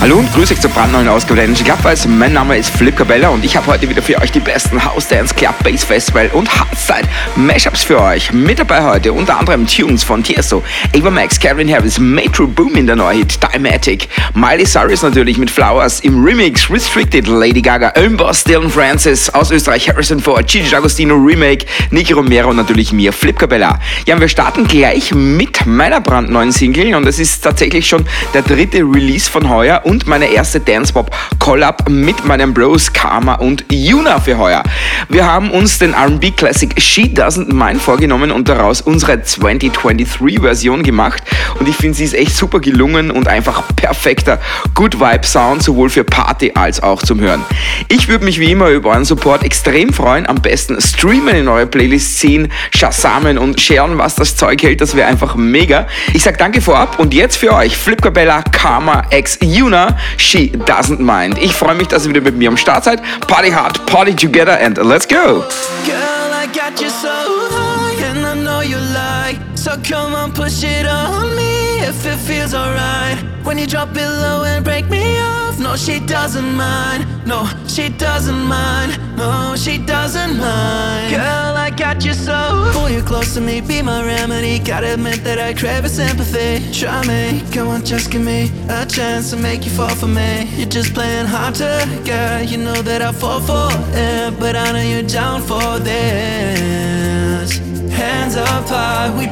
[0.00, 2.06] Hallo und grüße euch zur brandneuen Ausgabe der Energy Club Vibes.
[2.06, 5.08] Mein Name ist Philipp Cabella und ich habe heute wieder für euch die besten House
[5.08, 7.06] Dance Club Bass Festival und Hardstyle
[7.36, 8.32] Mashups für euch.
[8.32, 10.62] Mit dabei heute unter anderem Tunes von Tiesto,
[10.96, 16.00] Ava Max, Calvin Harris, Metro Boom in der Neuhit, Dimatic, Miley Cyrus natürlich mit Flowers
[16.00, 21.66] im Remix, Restricted, Lady Gaga, Boss, Dylan Francis aus Österreich, Harrison Ford, Gigi D'Agostino Remake,
[21.90, 23.78] Nicky Romero und natürlich mir, Flip Cabella.
[24.06, 28.78] Ja, wir starten gleich mit meiner brandneuen Single und es ist tatsächlich schon der dritte
[28.78, 34.20] Release von heuer und meine erste Dance Pop Collab mit meinen Bros Karma und Yuna
[34.20, 34.62] für heuer.
[35.08, 40.84] Wir haben uns den R&B Classic She Doesn't Mind vorgenommen und daraus unsere 2023 Version
[40.84, 41.24] gemacht
[41.58, 44.38] und ich finde sie ist echt super gelungen und einfach perfekter
[44.76, 47.44] Good Vibe Sound sowohl für Party als auch zum Hören.
[47.88, 50.24] Ich würde mich wie immer über euren Support extrem freuen.
[50.28, 54.80] Am besten streamen in eure Playlists ziehen, shazamen und sharen, was das Zeug hält.
[54.80, 55.88] Das wäre einfach mega.
[56.14, 59.79] Ich sag danke vorab und jetzt für euch Flip Cabella, Karma X Yuna
[60.16, 61.38] She Doesn't Mind.
[61.38, 63.00] Ich freue mich, dass ihr wieder mit mir am Start seid.
[63.26, 65.44] Party hard, party together and let's go.
[65.86, 70.62] Girl, I got you so high and I know you like So come on, push
[70.64, 75.20] it on me if it feels alright When you drop it low and break me
[75.20, 77.06] off No, she doesn't mind.
[77.26, 78.98] No, she doesn't mind.
[79.18, 81.10] No, she doesn't mind.
[81.10, 82.70] Girl, I got you so.
[82.72, 84.58] Pull you close to me, be my remedy.
[84.58, 86.72] Gotta admit that I crave a sympathy.
[86.72, 90.48] Try me, come on, just give me A chance to make you fall for me.
[90.56, 92.50] You're just playing hard to get.
[92.50, 97.58] You know that I fall for it But I know you're down for this.
[97.92, 99.26] Hands up high, we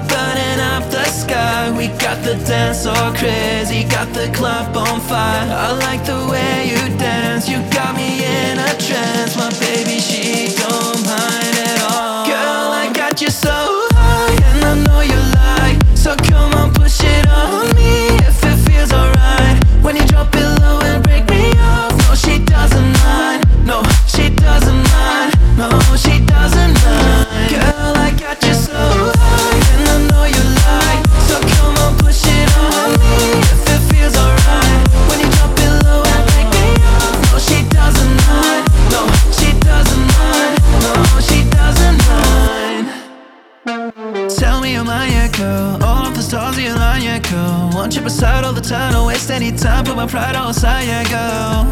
[2.29, 5.48] the dance all crazy, got the club on fire.
[5.51, 9.34] I like the way you dance, you got me in a trance
[48.19, 49.84] beside all the time, don't waste any time.
[49.84, 51.65] Put my pride on side, yeah, girl.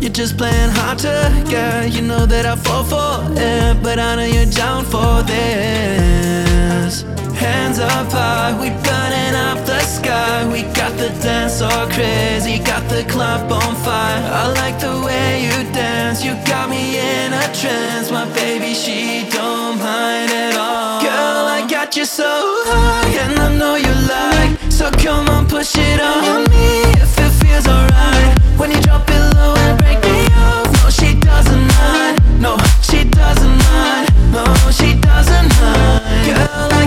[0.00, 1.92] You're just playing hard to get.
[1.92, 7.02] You know that I fall for it, but I know you're down for this.
[7.34, 10.46] Hands up high, we burning up the sky.
[10.52, 14.22] We got the dance all crazy, got the club on fire.
[14.42, 18.12] I like the way you dance, you got me in a trance.
[18.12, 21.02] My baby, she don't mind at all.
[21.02, 22.30] Girl, I got you so
[22.70, 24.57] high, and I know you like.
[24.78, 28.38] So come on, push it on me if it feels alright.
[28.56, 30.70] When you drop it low and break me off.
[30.72, 32.40] No, she doesn't mind.
[32.40, 34.06] No, she doesn't mind.
[34.30, 36.26] No, she doesn't mind.
[36.30, 36.77] Girl,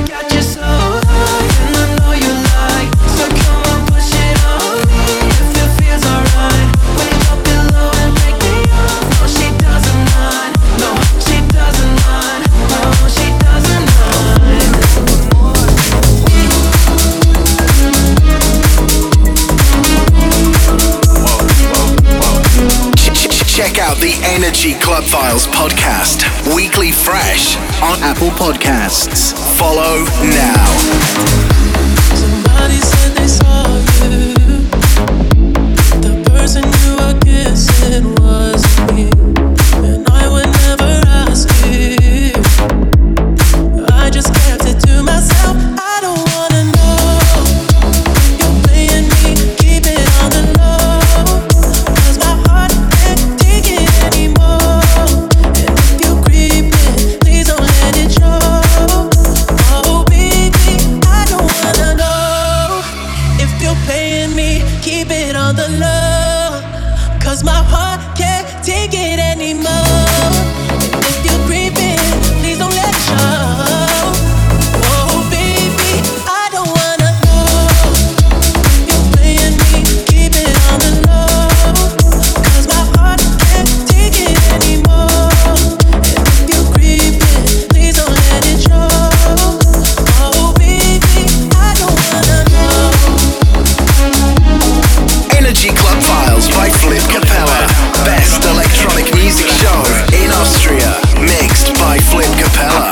[24.64, 26.24] Energy Club Files podcast,
[26.56, 29.34] weekly fresh on Apple Podcasts.
[29.58, 30.68] Follow now.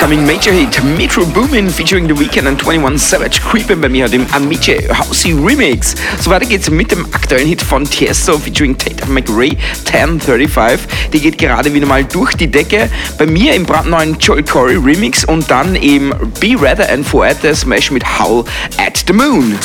[0.09, 4.13] Upcoming major hit Metro Boomin featuring The Weeknd and 21 Savage Creepin' bei mir hat
[4.13, 5.93] im Amice Housey Remix.
[6.19, 11.11] So weiter geht's mit dem aktuellen Hit von Tiesto featuring Tate McRae 1035.
[11.13, 12.89] Die geht gerade wieder mal durch die Decke.
[13.19, 17.91] Bei mir im brandneuen Joel Corey Remix und dann im Be Rather and Fuerte Smash
[17.91, 18.45] mit Howl
[18.77, 19.59] at the Moon.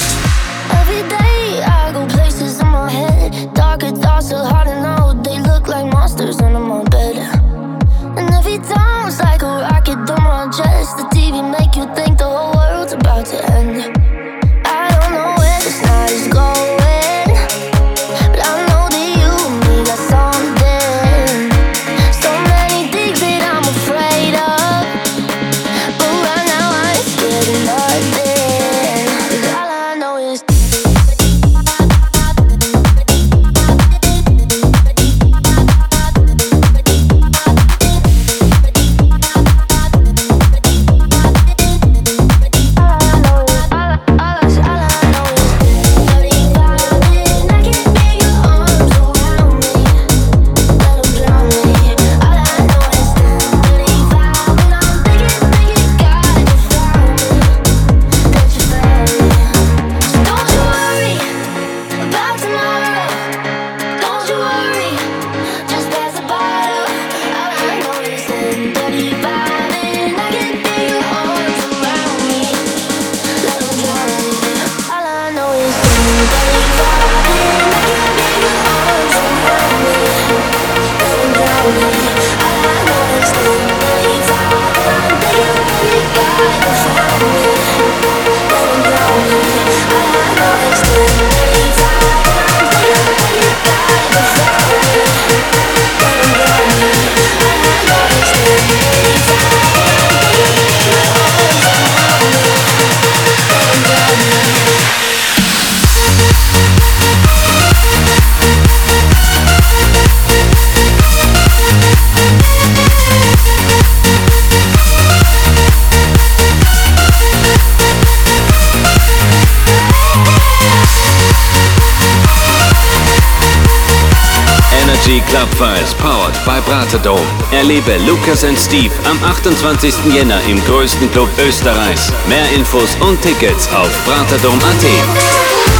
[127.86, 129.94] Erlebe Lucas Steve am 28.
[130.12, 132.12] Jänner im größten Club Österreichs.
[132.28, 135.73] Mehr Infos und Tickets auf braterdom.at.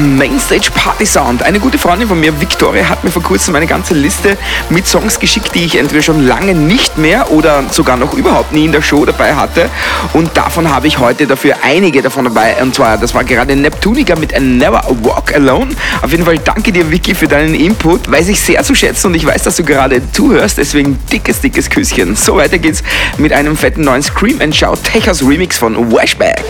[0.00, 1.42] am Mainstage Party Sound.
[1.42, 4.38] Eine gute Freundin von mir, Victoria, hat mir vor kurzem eine ganze Liste
[4.70, 8.64] mit Songs geschickt, die ich entweder schon lange nicht mehr oder sogar noch überhaupt nie
[8.64, 9.68] in der Show dabei hatte.
[10.14, 12.56] Und davon habe ich heute dafür einige davon dabei.
[12.62, 15.68] Und zwar, das war gerade Neptunica mit Never Walk Alone.
[16.00, 18.10] Auf jeden Fall danke dir, Vicky, für deinen Input.
[18.10, 20.56] Weiß ich sehr zu schätzen und ich weiß, dass du gerade zuhörst.
[20.56, 22.16] Deswegen dickes, dickes Küsschen.
[22.16, 22.82] So weiter geht's
[23.18, 26.44] mit einem fetten neuen Scream and Shout Techers Remix von Washback.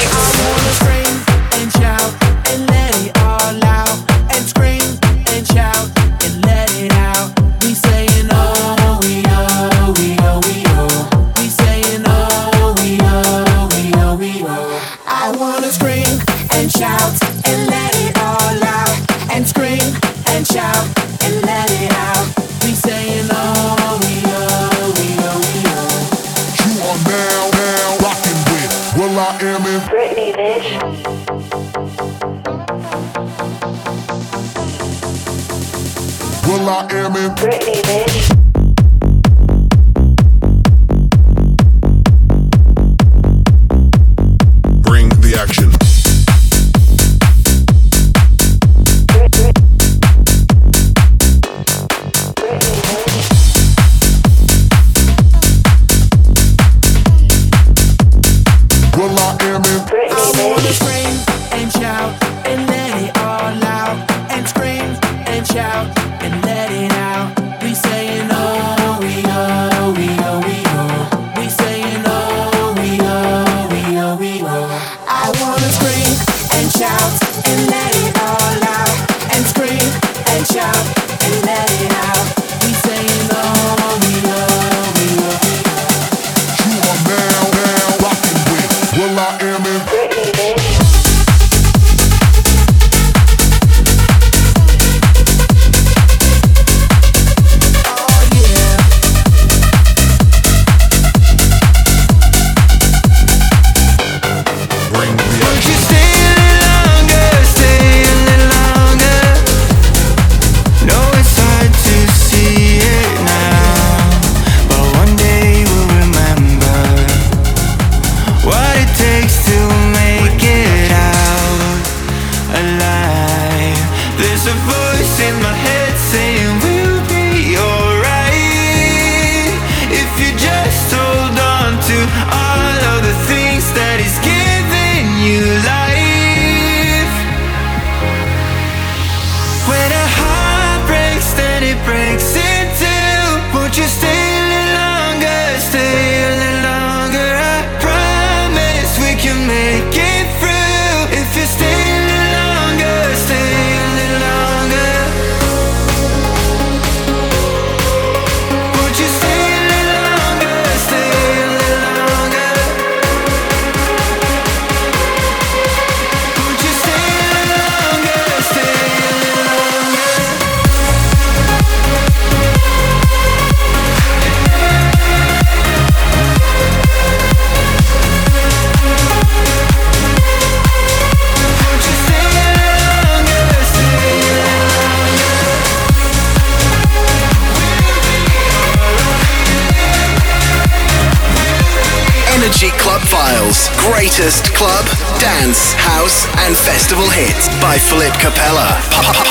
[192.43, 193.69] Energy Club Files.
[193.77, 194.87] Greatest club,
[195.21, 198.81] dance, house, and festival hits by Philip Capella.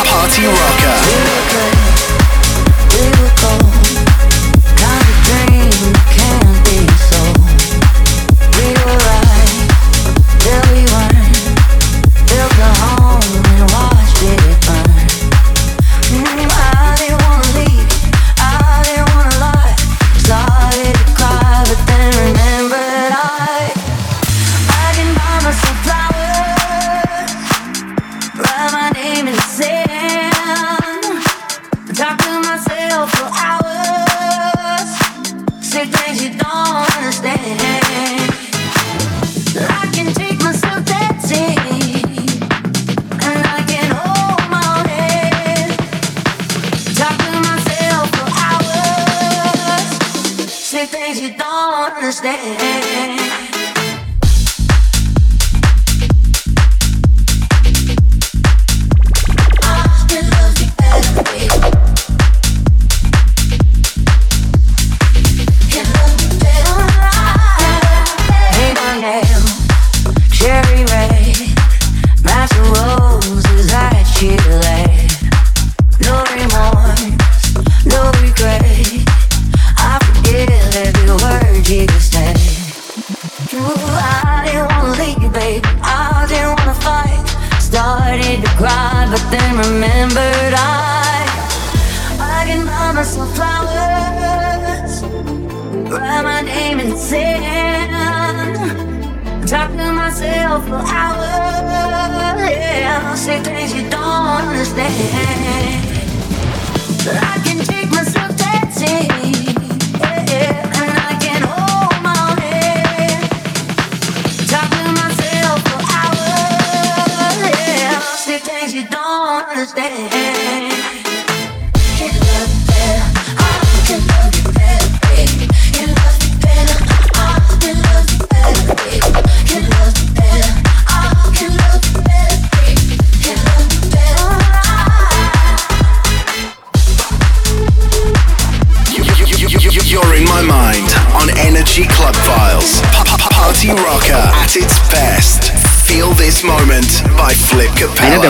[0.06, 1.00] Party Rocker.
[2.94, 3.74] We.
[3.74, 3.79] We.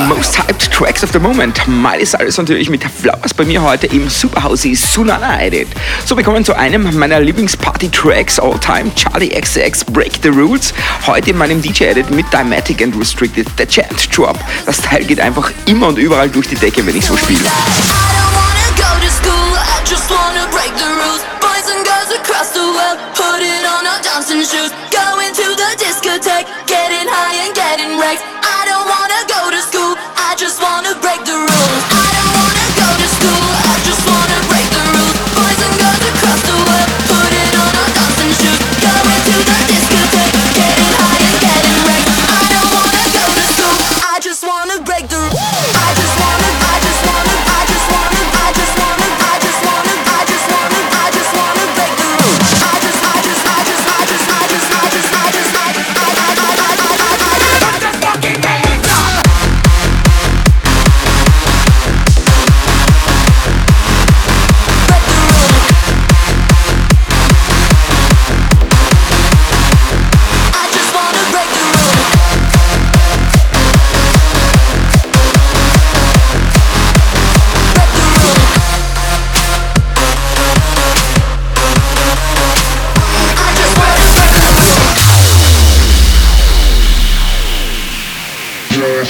[0.10, 1.68] Most hyped Tracks of the Moment.
[1.68, 5.68] Miley Cyrus natürlich mit Flowers bei mir heute im Superhausi Sunana Edit.
[6.06, 10.74] So, wir kommen zu einem meiner Lieblingsparty-Tracks all time, Charlie XX Break the Rules.
[11.06, 14.40] Heute in meinem DJ-Edit mit Dymatic and Restricted, The Chant Drop.
[14.66, 17.42] Das Teil geht einfach immer und überall durch die Decke, wenn ich so spiele.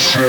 [0.10, 0.26] So I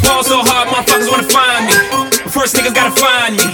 [0.00, 1.74] ball so hard, motherfuckers wanna find me.
[2.32, 3.44] First niggas gotta find me.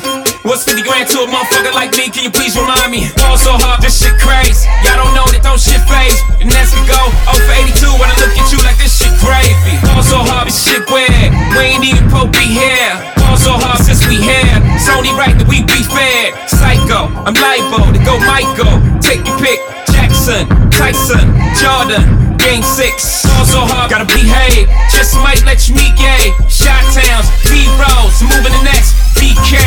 [0.47, 2.09] What's 50 grand to a motherfucker like me?
[2.09, 3.11] Can you please remind me?
[3.17, 4.71] Ball so hard, this shit crazy.
[4.87, 6.23] Y'all don't know that don't shit phase.
[6.39, 7.03] And that's to go
[7.35, 9.75] 0 for 82 when I look at you like this gravy.
[9.83, 11.31] Ball so hard, this shit weird.
[11.57, 12.95] We ain't even Pope be here.
[13.19, 14.57] Ball so hard since we here.
[14.77, 16.31] It's only right that we be fair.
[16.47, 18.79] Psycho, I'm libo to go Michael.
[19.03, 19.59] Take your pick.
[19.91, 21.27] Jackson, Tyson,
[21.59, 23.27] Jordan, Game 6.
[23.27, 24.67] Ball so hard, gotta behave.
[24.91, 26.33] Just might let you meet gay.
[26.49, 29.59] Shot towns, B rolls, moving the next BK.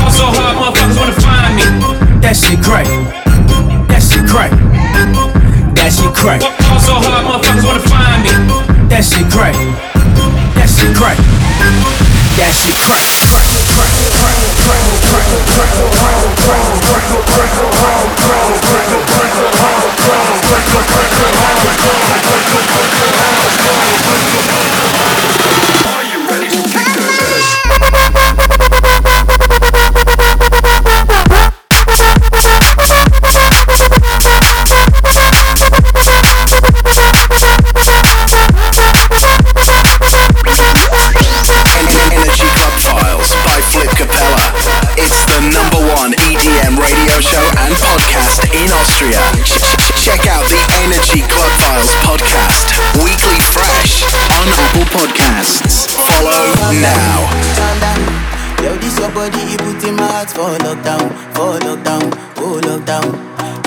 [0.00, 1.66] Ball so hard, motherfuckers wanna find me.
[2.20, 2.86] That shit crack.
[3.88, 4.50] That shit crack.
[5.76, 6.40] That shit crack.
[6.40, 8.01] Ball so hard, motherfuckers wanna find me.
[9.02, 9.54] That shit crack.
[10.54, 11.18] That shit crack.
[12.38, 13.02] That shit crack.
[19.82, 21.02] Crack, crack, crack, crack,
[24.46, 24.61] crack,
[56.82, 57.30] now.
[57.80, 58.00] down.
[58.62, 62.06] Yo, this your body, you put in my heart for lockdown, for lockdown,
[62.38, 63.10] oh lockdown.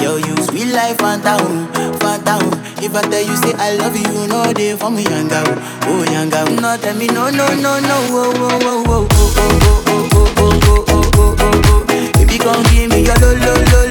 [0.01, 1.67] Yo, you sweet life, phantom,
[1.99, 2.51] phantom.
[2.77, 5.45] If I tell you say I love you, no day for me, young girl,
[5.89, 6.45] oh young girl.
[6.61, 10.33] No tell me no, no, no, no, oh, oh, oh, oh, oh, oh, oh, oh,
[10.37, 12.11] oh, oh, oh, oh, oh, oh.
[12.13, 13.84] Baby, come give me your lo, lo, lo, lo, lo, lo,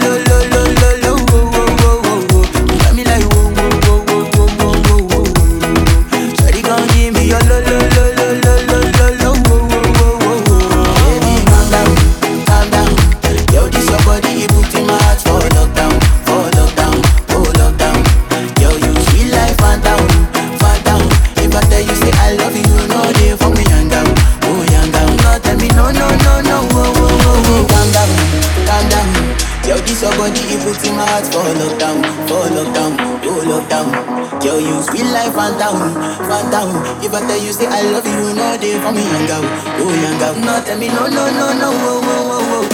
[37.05, 40.41] If I tell you say I love you, no day for me younger, oh younger.
[40.41, 42.74] No tell me no no no no, oh oh oh oh.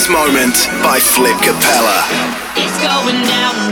[0.00, 2.00] This Moment by Flip Capella.
[2.56, 3.68] It's going down.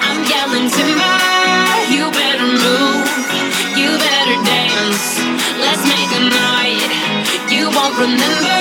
[0.00, 3.04] I'm yelling to my, you better move.
[3.76, 5.20] You better dance.
[5.60, 7.52] Let's make a night.
[7.52, 8.59] You won't remember.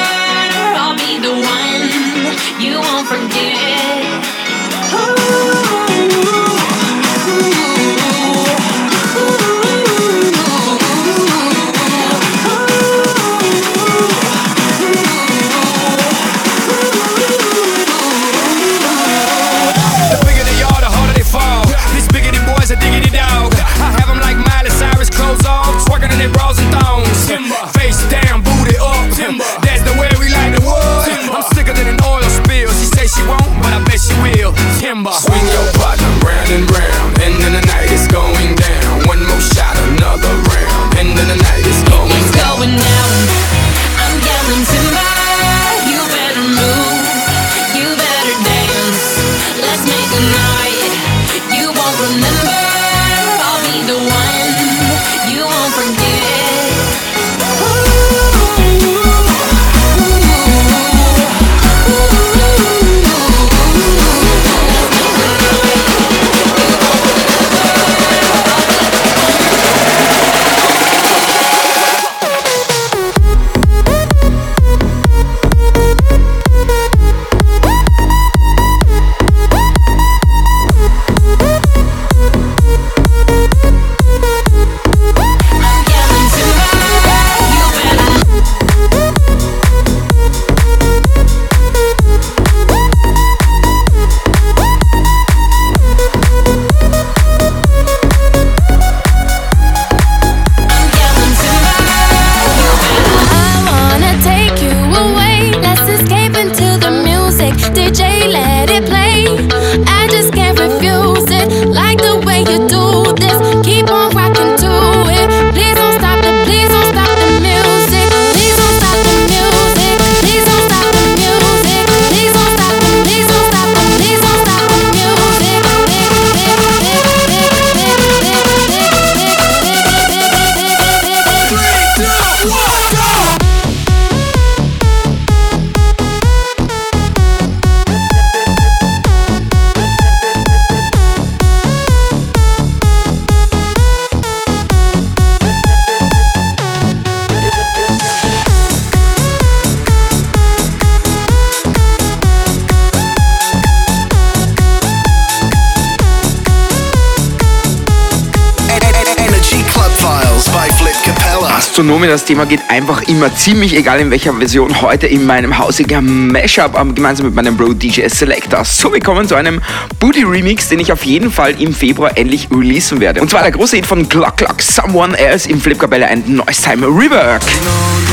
[162.29, 166.93] Thema geht einfach immer ziemlich, egal in welcher Version, heute in meinem Hausiger Mashup ähm,
[166.93, 168.63] gemeinsam mit meinem Bro DJ Selector.
[168.63, 169.63] So, wir kommen zu einem
[169.99, 173.19] Booty Remix, den ich auf jeden Fall im Februar endlich releasen werde.
[173.19, 176.61] Und zwar der große Hit von Glock Glock, Someone Else im Flip Capella and Noise
[176.61, 177.41] Time Rework.
[177.41, 178.08] No,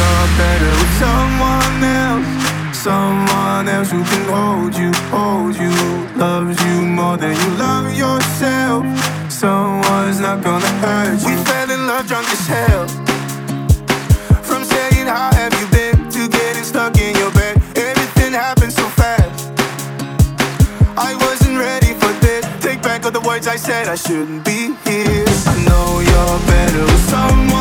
[23.57, 25.25] I said I shouldn't be here.
[25.47, 27.56] I know you're better with someone.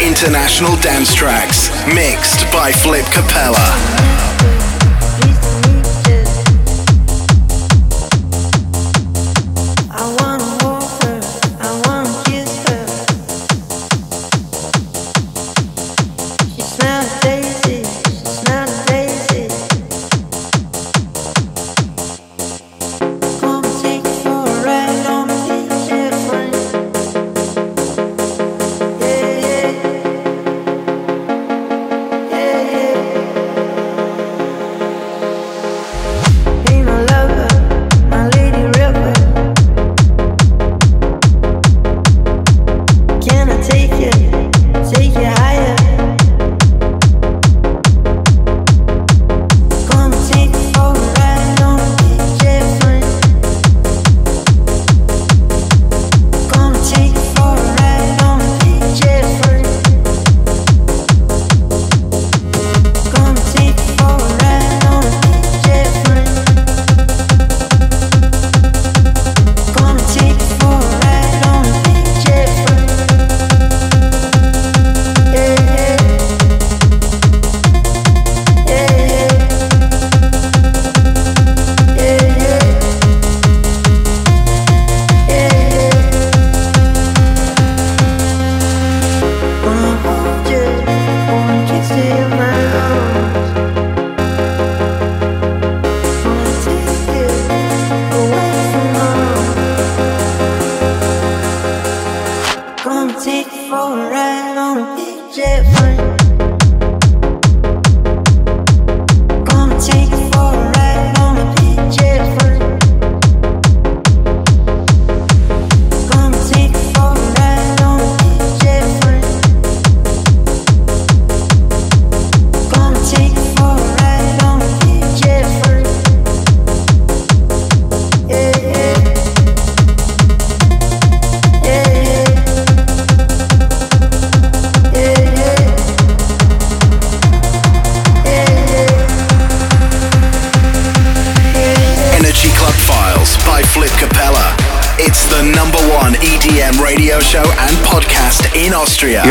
[0.00, 4.19] International dance tracks, mixed by Flip Capella.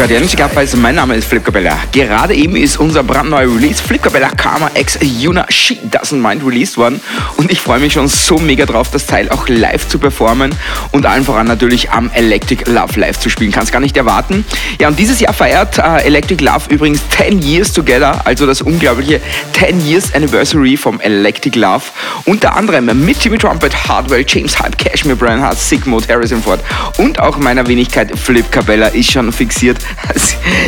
[0.09, 0.21] Austria.
[0.21, 1.77] Ja, Cup weiß, mein Name ist Flip Cabella.
[1.91, 6.77] Gerade eben ist unser brandneuer Release Flip Cabella Karma X Yuna She Doesn't Mind released
[6.77, 6.99] worden
[7.37, 10.51] und ich freue mich schon so mega drauf, das Teil auch live zu performen
[10.91, 13.51] und allen voran natürlich am Electric Love live zu spielen.
[13.51, 14.45] Kann es gar nicht erwarten.
[14.79, 19.21] Ja, und dieses Jahr feiert äh, Electric Love übrigens 10 Years Together, also das unglaubliche
[19.53, 21.83] 10 Years Anniversary vom Electric Love.
[22.25, 26.61] Unter anderem mit Jimmy Trumpet, Hardwell, James Hype, Cashmere, Brian Hart, Sigmund, Harrison Ford
[26.97, 29.77] und auch meiner Wenigkeit Flip Cabella ist schon fixiert.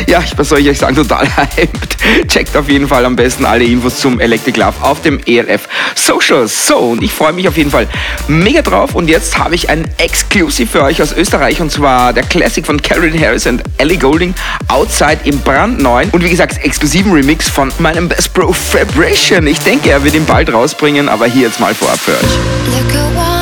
[0.06, 1.96] Ja, was soll ich euch sagen, total hyped.
[2.28, 6.66] Checkt auf jeden Fall am besten alle Infos zum Electric Love auf dem ELF Socials.
[6.66, 7.88] So, und ich freue mich auf jeden Fall
[8.28, 8.94] mega drauf.
[8.94, 12.80] Und jetzt habe ich ein Exclusive für euch aus Österreich und zwar der Classic von
[12.80, 14.34] Carolyn Harris und Ellie Golding,
[14.68, 19.46] Outside im brandneuen und wie gesagt exklusiven Remix von meinem Best Bro Vibration.
[19.46, 23.41] Ich denke, er wird ihn bald rausbringen, aber hier jetzt mal vorab für euch.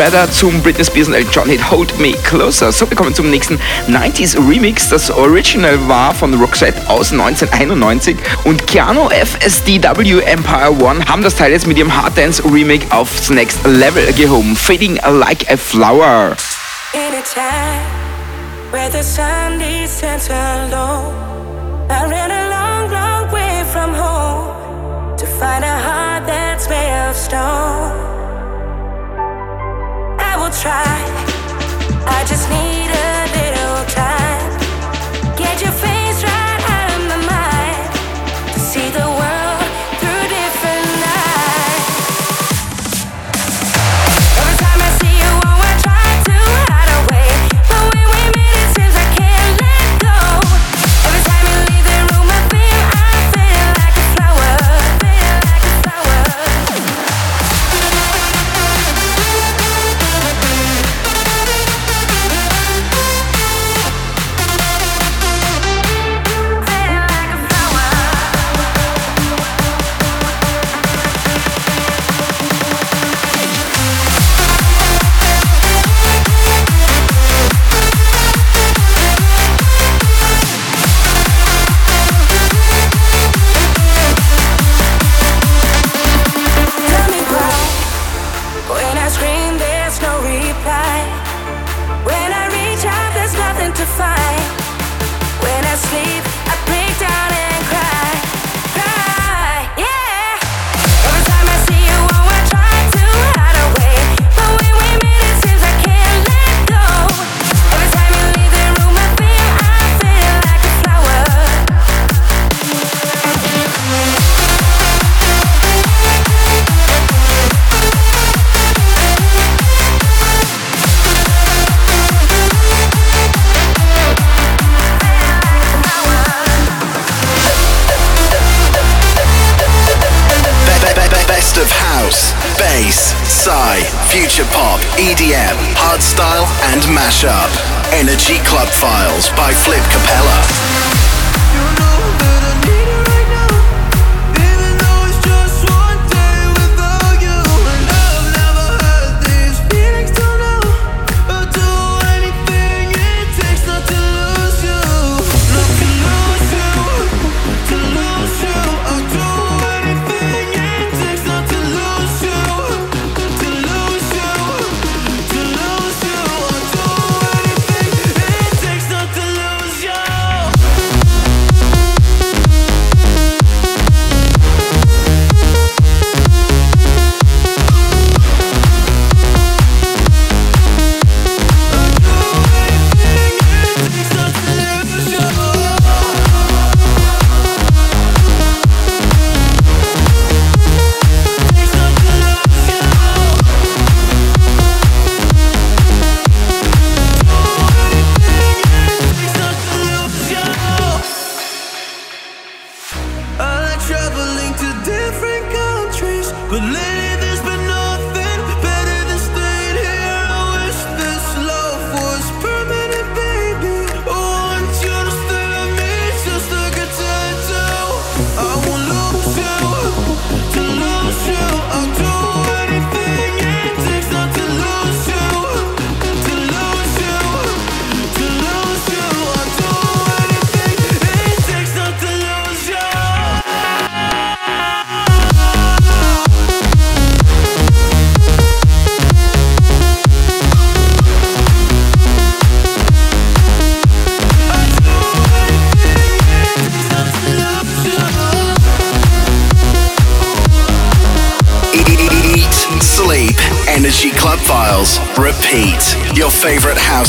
[0.00, 2.72] Redder zum Britney Spears und Elton John Hit Hold Me Closer.
[2.72, 4.88] So, wir kommen zum nächsten 90s Remix.
[4.88, 11.52] Das Original war von Roxette aus 1991 und Keanu FSDW Empire One haben das Teil
[11.52, 14.56] jetzt mit ihrem Hard Dance Remake aufs Next Level gehoben.
[14.56, 16.34] Fading Like a Flower.
[16.94, 17.84] In a time
[18.70, 21.12] where the sun descends low,
[21.90, 27.14] I ran a long, long way from home to find a heart that's made of
[27.14, 27.59] stone.
[30.52, 30.99] try.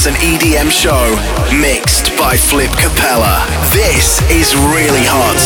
[0.02, 1.04] House and EDM show,
[1.62, 3.46] mixed by Flip Capella.
[3.72, 5.42] This is really hot.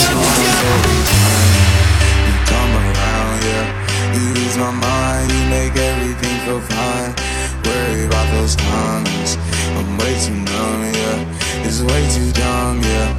[2.47, 4.15] come around, yeah.
[4.15, 7.11] You ease my mind, you make everything feel fine.
[7.65, 9.37] Worry about those comments.
[9.75, 11.65] I'm way too numb, yeah.
[11.67, 13.11] It's way too dumb, yeah.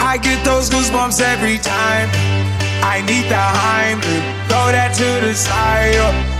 [0.00, 2.08] I get those goosebumps every time.
[2.80, 5.94] I need the Heimlich, throw that to the side.
[5.94, 6.37] yeah.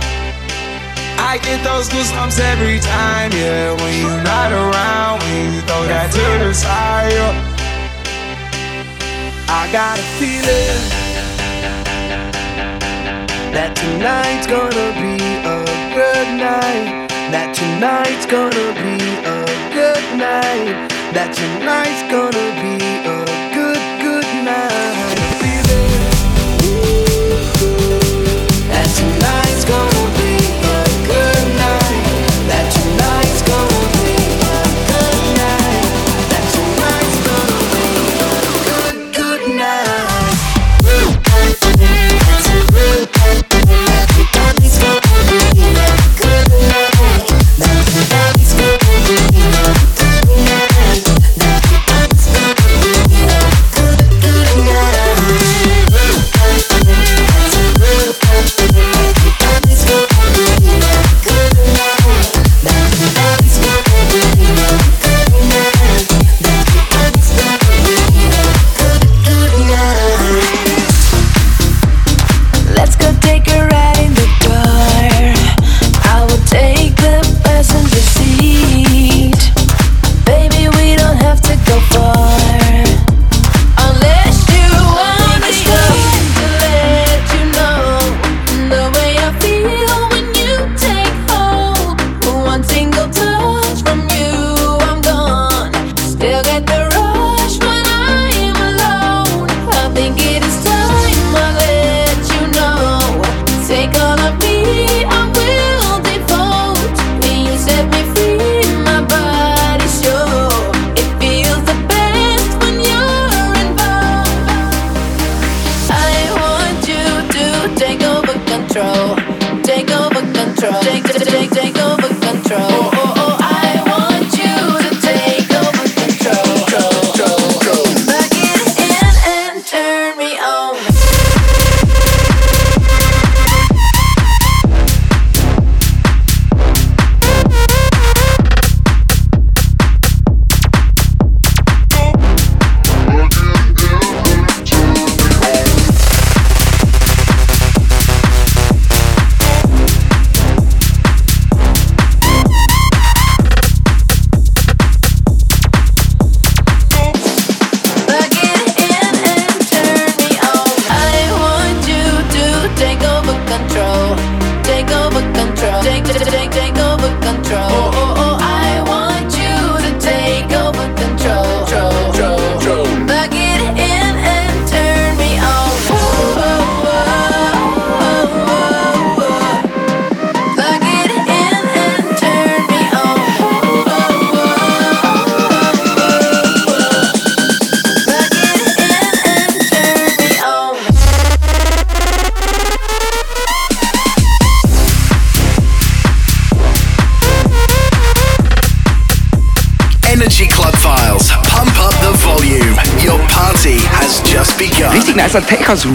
[1.21, 3.73] I get those goosebumps every time, yeah.
[3.73, 7.11] When you're not around, when you throw that to the side,
[9.49, 10.79] I got a feeling
[13.51, 15.59] that tonight's gonna be a
[15.93, 17.09] good night.
[17.35, 18.97] That tonight's gonna be
[19.27, 19.39] a
[19.75, 20.89] good night.
[21.13, 23.28] That tonight's gonna be a
[96.59, 96.98] The the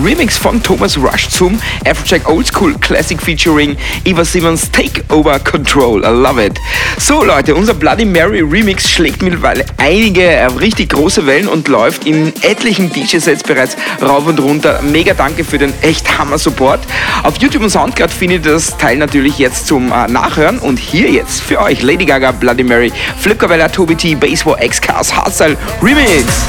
[0.05, 3.75] Remix von Thomas Rush zum Afrojack Oldschool Classic featuring
[4.05, 6.05] Eva Simmons Takeover Control.
[6.05, 6.61] I love it.
[6.99, 12.07] So Leute, unser Bloody Mary Remix schlägt mittlerweile einige äh, richtig große Wellen und läuft
[12.07, 14.81] in etlichen DJ-Sets bereits rauf und runter.
[14.83, 16.81] Mega danke für den echt Hammer-Support.
[17.23, 21.11] Auf YouTube und Soundcloud findet ihr das Teil natürlich jetzt zum äh, Nachhören und hier
[21.11, 26.45] jetzt für euch Lady Gaga, Bloody Mary, Flipkabella, Toby T, Baseball X Cars Hardstyle Remix.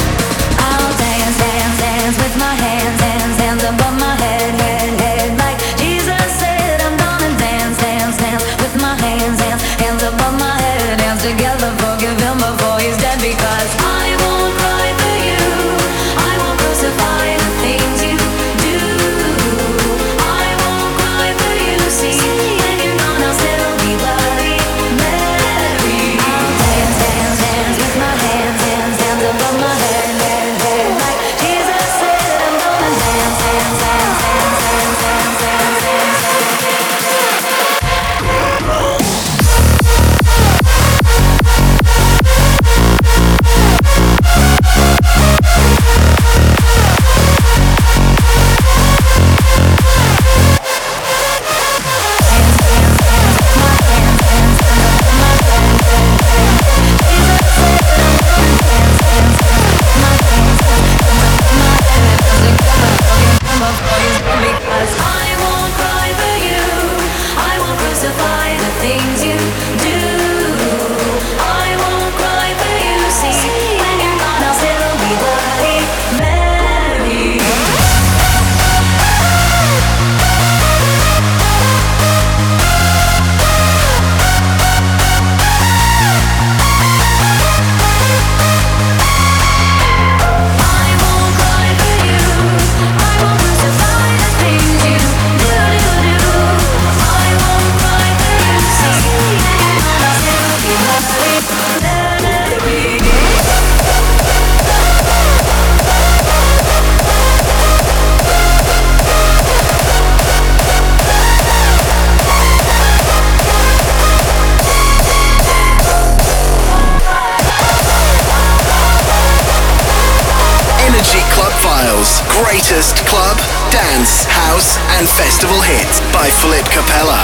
[124.97, 127.19] and festival hits by Philip Capella.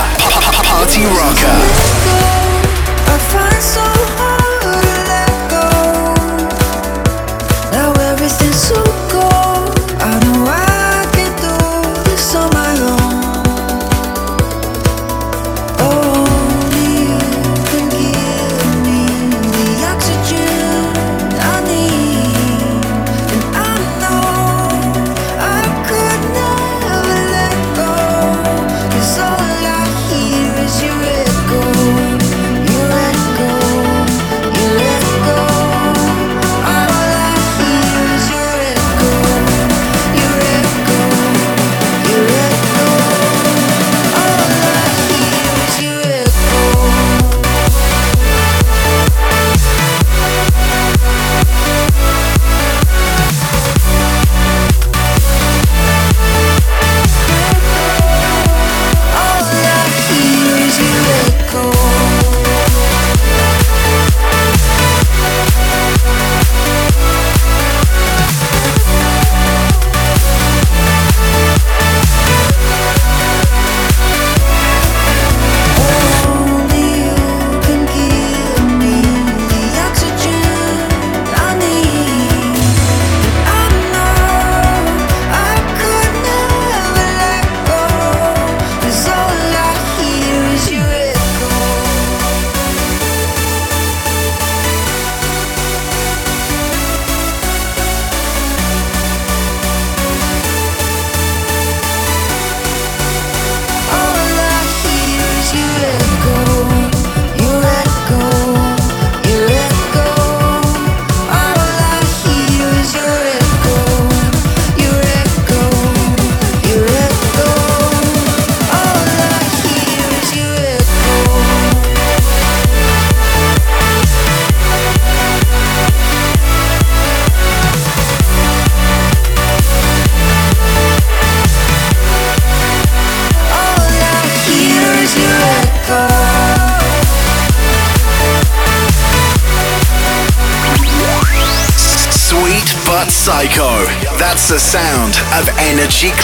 [0.64, 1.62] Party Rocker.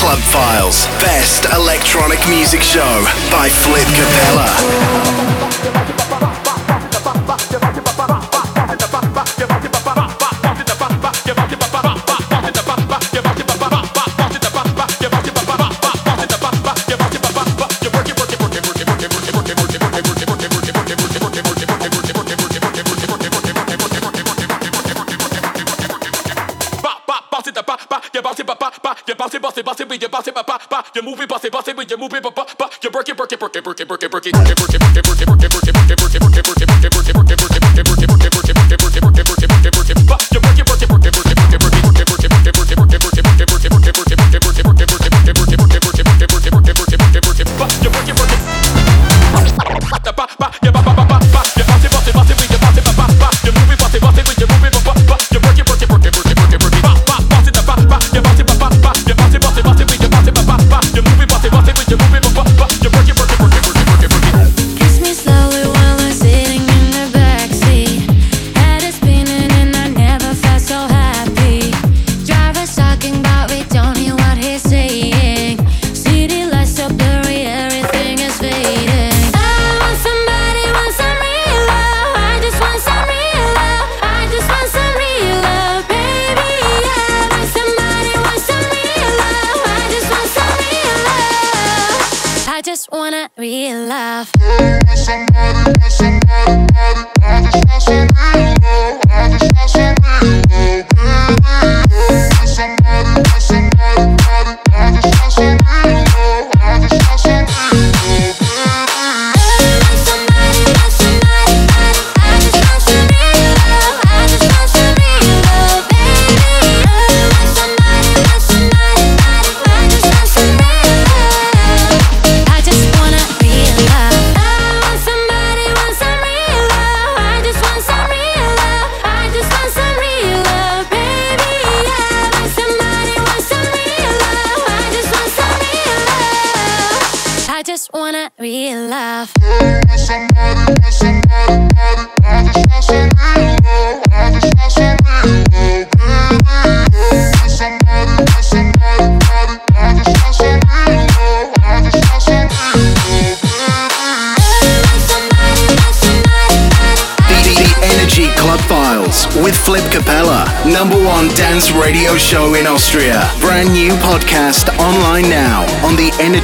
[0.08, 3.84] Club Files, best electronic music show by Flip
[33.62, 34.37] porque, porque, porque, porque.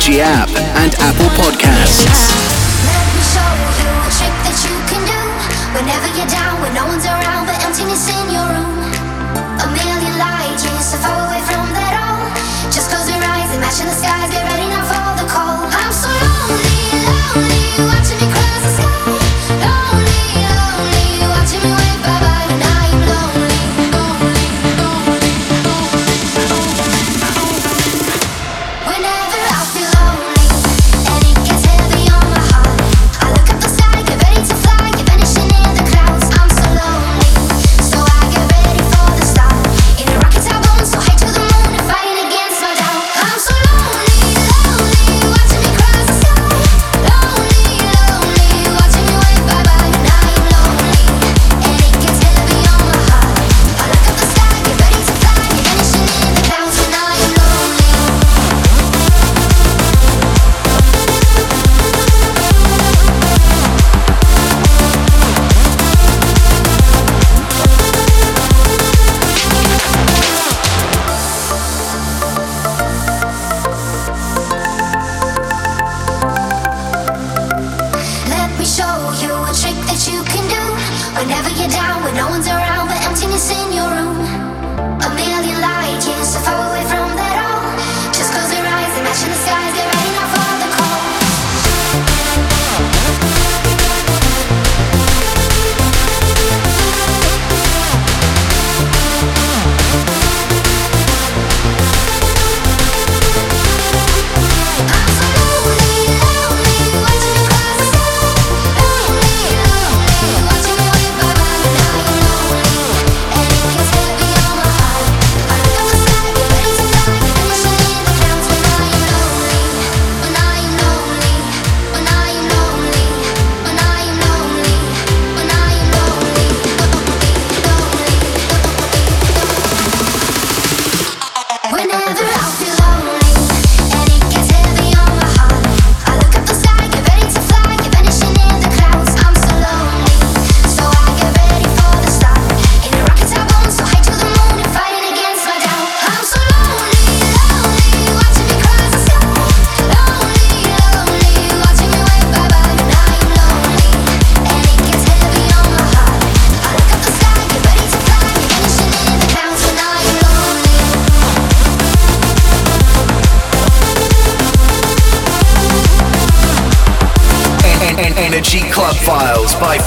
[0.10, 0.43] Yeah.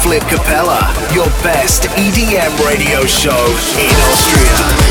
[0.06, 3.44] Flip Capella, your best EDM radio show
[3.76, 4.85] in Austria.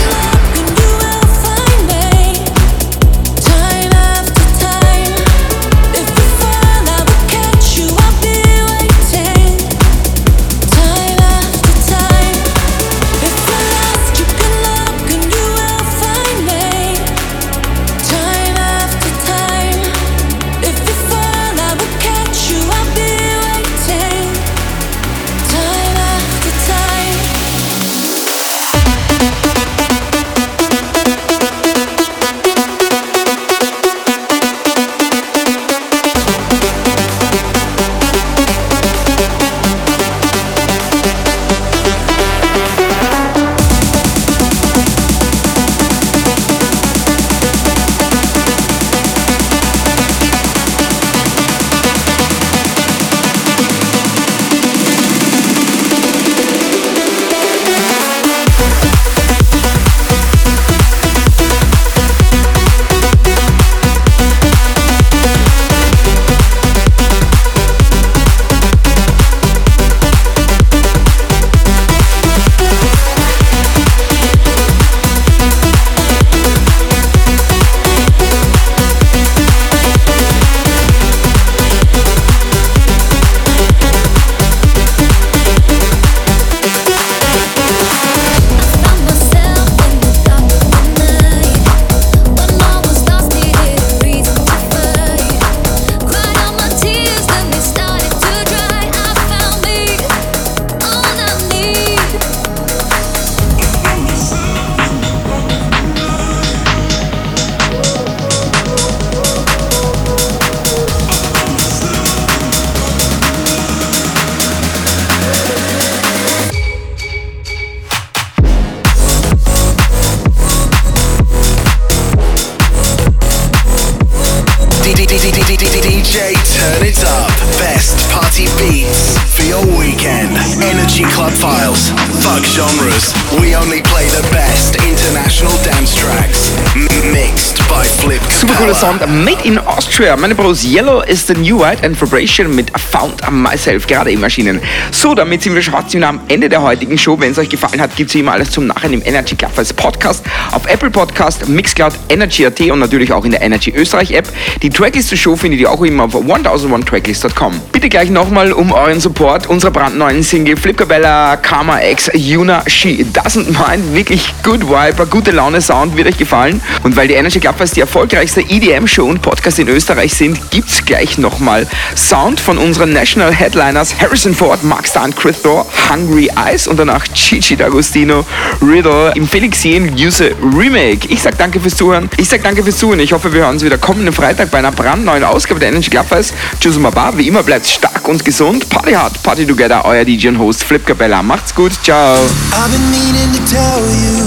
[139.24, 140.18] Made in Austria.
[140.18, 144.60] Meine Bros Yellow is the new white and Vibration mit Found Myself gerade im Erschienen.
[144.92, 147.20] So, damit sind wir wieder am Ende der heutigen Show.
[147.20, 149.52] Wenn es euch gefallen hat, gibt es wie immer alles zum Nachhinein im Energy Club
[149.56, 150.26] als Podcast
[150.56, 154.30] auf Apple Podcast, Mixcloud, Energy.at und natürlich auch in der Energy Österreich App.
[154.62, 157.60] Die Tracklist zur Show findet ihr auch immer auf 1001tracklist.com.
[157.74, 163.06] Bitte gleich nochmal um euren Support unserer brandneuen Single Flip Cabella Karma X Yuna She
[163.14, 163.94] Doesn't Mind.
[163.94, 166.62] Wirklich good Vibe, gute Laune Sound, wird euch gefallen.
[166.84, 170.86] Und weil die Energy Club Fest die erfolgreichste EDM-Show und Podcast in Österreich sind, gibt's
[170.86, 176.68] gleich nochmal Sound von unseren National Headliners Harrison Ford, Starr und Chris Thor, Hungry Eyes
[176.68, 178.24] und danach Gigi D'Agostino,
[178.62, 181.08] Riddle im Felix Jen Use Remake.
[181.10, 182.10] Ich sag danke fürs Zuhören.
[182.18, 183.00] Ich sag danke fürs Zuhören.
[183.00, 186.08] Ich hoffe, wir hören uns wieder kommenden Freitag bei einer brandneuen Ausgabe der Energy Club
[186.08, 186.34] Fest.
[186.60, 187.18] Tschüss und Baba.
[187.18, 188.70] Wie immer bleibt stark und gesund.
[188.70, 189.84] Party hard, Party together.
[189.86, 191.24] Euer DJ und Host Flip Cabella.
[191.24, 191.72] Macht's gut.
[191.84, 192.16] Ciao.
[192.16, 194.26] I've been meaning to tell you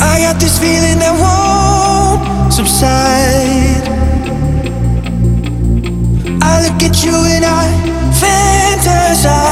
[0.00, 3.88] I got this feeling that won't subside
[6.42, 7.70] I look at you and I
[8.20, 9.46] fantasize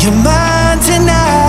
[0.00, 1.41] You're mine tonight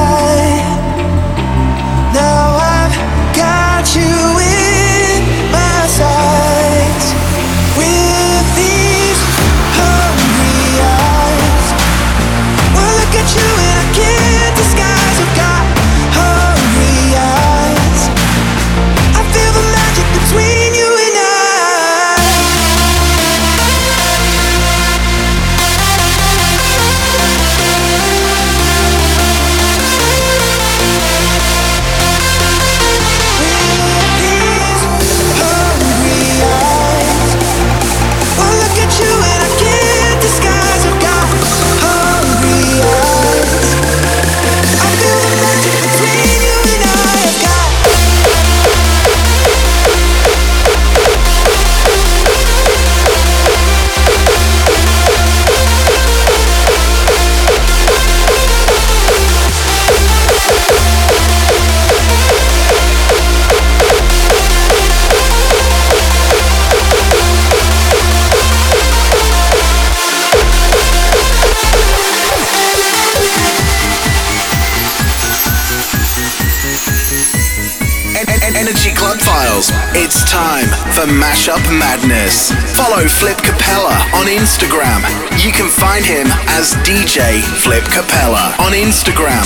[81.20, 82.51] Mashup Madness.
[82.76, 85.01] Follow Flip Capella on Instagram.
[85.43, 89.43] You can find him as DJ Flip Capella on Instagram.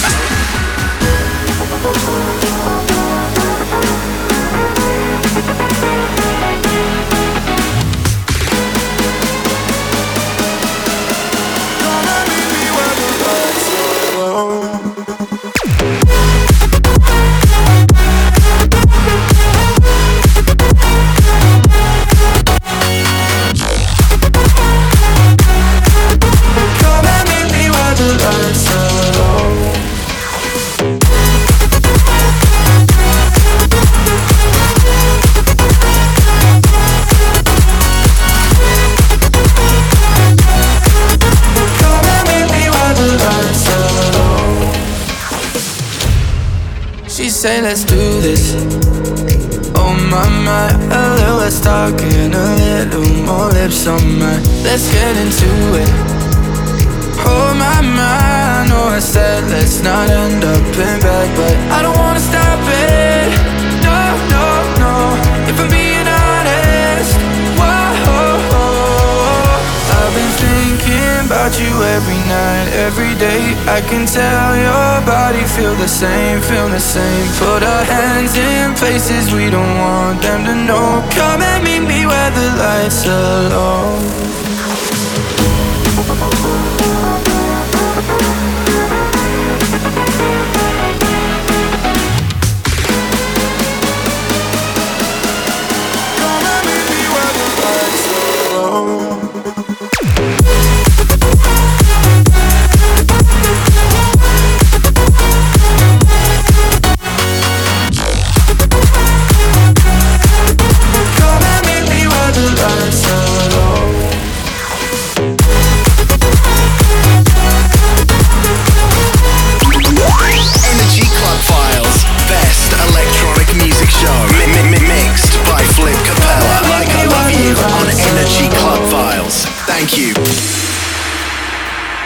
[75.97, 77.27] Same, feel the same.
[77.39, 81.01] Put our hands in places we don't want them to know.
[81.17, 84.46] Come and meet me where the lights are low.